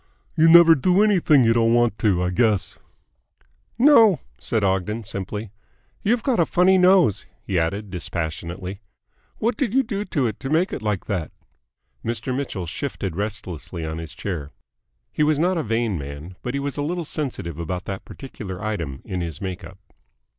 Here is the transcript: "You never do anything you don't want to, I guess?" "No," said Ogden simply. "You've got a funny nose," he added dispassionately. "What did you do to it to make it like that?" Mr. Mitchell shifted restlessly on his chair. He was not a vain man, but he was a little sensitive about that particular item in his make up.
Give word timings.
"You 0.35 0.49
never 0.49 0.73
do 0.73 1.03
anything 1.03 1.43
you 1.43 1.53
don't 1.53 1.75
want 1.75 1.99
to, 1.99 2.23
I 2.23 2.31
guess?" 2.31 2.79
"No," 3.77 4.19
said 4.39 4.63
Ogden 4.63 5.03
simply. 5.03 5.51
"You've 6.01 6.23
got 6.23 6.39
a 6.39 6.45
funny 6.47 6.79
nose," 6.79 7.27
he 7.45 7.59
added 7.59 7.91
dispassionately. 7.91 8.81
"What 9.37 9.57
did 9.57 9.75
you 9.75 9.83
do 9.83 10.03
to 10.05 10.25
it 10.25 10.39
to 10.39 10.49
make 10.49 10.73
it 10.73 10.81
like 10.81 11.05
that?" 11.05 11.31
Mr. 12.03 12.35
Mitchell 12.35 12.65
shifted 12.65 13.15
restlessly 13.15 13.85
on 13.85 13.99
his 13.99 14.13
chair. 14.15 14.49
He 15.11 15.21
was 15.21 15.37
not 15.37 15.59
a 15.59 15.61
vain 15.61 15.99
man, 15.99 16.35
but 16.41 16.55
he 16.55 16.59
was 16.59 16.77
a 16.77 16.81
little 16.81 17.05
sensitive 17.05 17.59
about 17.59 17.85
that 17.85 18.03
particular 18.03 18.59
item 18.59 19.03
in 19.05 19.21
his 19.21 19.39
make 19.39 19.63
up. 19.63 19.77